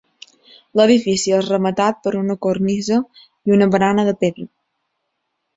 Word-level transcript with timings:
L'edifici 0.79 1.35
és 1.41 1.49
rematat 1.51 2.01
per 2.07 2.15
una 2.21 2.37
cornisa 2.47 2.99
i 3.51 3.55
una 3.59 3.71
barana 3.77 4.07
de 4.09 4.17
pedra. 4.25 4.51